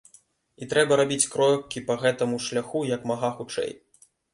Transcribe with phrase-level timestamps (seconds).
[0.65, 3.71] І трэба рабіць крокі па гэтаму шляху як мага хутчэй.